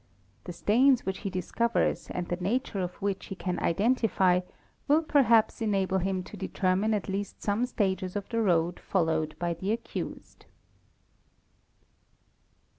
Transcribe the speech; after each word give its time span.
The 0.45 0.51
stains 0.51 1.05
| 1.05 1.05
"which 1.05 1.19
he 1.19 1.29
discovers 1.29 2.09
and 2.09 2.27
the 2.27 2.35
nature 2.41 2.79
of 2.79 2.95
which 3.03 3.27
he 3.27 3.35
can 3.35 3.59
identify 3.59 4.39
will 4.87 5.03
perhaps 5.03 5.61
enable 5.61 5.99
him 5.99 6.23
to 6.23 6.35
determine 6.35 6.95
at 6.95 7.07
least 7.07 7.43
some 7.43 7.67
stages 7.67 8.15
of 8.15 8.27
the 8.29 8.41
road 8.41 8.79
followed 8.79 9.35
by 9.37 9.53
the 9.53 9.71
accused. 9.71 10.47